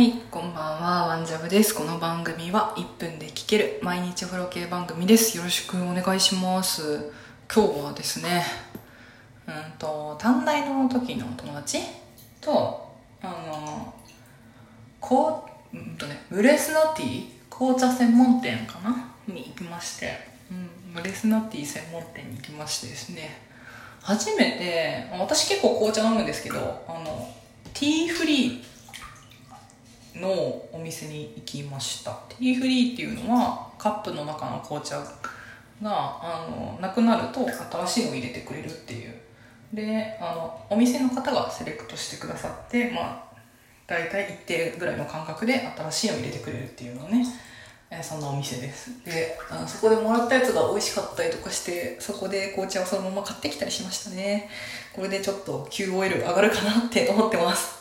[0.00, 1.74] はい、こんばんは、ワンジャブです。
[1.74, 5.36] この番組は1分で聞ける毎日風呂系番組です。
[5.36, 7.12] よろしくお願いします。
[7.54, 8.42] 今日はですね、
[9.46, 11.80] うんと、短大の時の友達
[12.40, 13.94] と、あの、
[15.00, 19.12] こう、うんとね、ムレスナティー紅茶専門店かな？
[19.28, 20.16] に行きまして、
[20.50, 23.38] うん、ムレスナティー専門店に行きましてですね、
[24.00, 27.28] 初めて、私結構紅茶飲むんですけど、あの、
[27.74, 28.59] ティーフリー、
[30.34, 32.12] のお店に行きました。
[32.28, 35.04] ティーフリーっていうのはカップの中の紅茶が
[35.82, 39.14] あのなくなると新しいのを入れてくれるっていう。
[39.72, 43.24] であのお店の方がセレクトしてくださってまあ
[43.86, 47.24] 大体一定ぐらいの間隔で新しいのを入れてくれるっていうのね
[47.90, 49.04] えそんなお店です。
[49.04, 54.48] であのそこでもらったやつが美味しかったりとかしてそこで紅茶をそのまま買ってきたりしましたね。
[54.92, 57.79] これでちょっと QOL 上がるかなって思ってます。